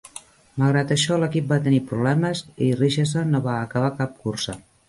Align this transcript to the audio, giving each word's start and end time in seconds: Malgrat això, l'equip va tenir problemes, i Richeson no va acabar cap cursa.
Malgrat 0.63 0.93
això, 0.95 1.17
l'equip 1.25 1.51
va 1.51 1.59
tenir 1.69 1.83
problemes, 1.93 2.43
i 2.69 2.73
Richeson 2.81 3.33
no 3.35 3.45
va 3.51 3.59
acabar 3.71 3.93
cap 4.01 4.21
cursa. 4.27 4.61